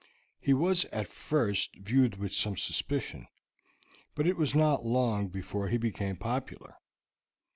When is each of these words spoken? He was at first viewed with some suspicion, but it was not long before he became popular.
He 0.39 0.51
was 0.51 0.85
at 0.85 1.09
first 1.13 1.75
viewed 1.75 2.17
with 2.17 2.33
some 2.33 2.57
suspicion, 2.57 3.27
but 4.15 4.25
it 4.25 4.35
was 4.35 4.55
not 4.55 4.83
long 4.83 5.27
before 5.27 5.67
he 5.67 5.77
became 5.77 6.15
popular. 6.15 6.77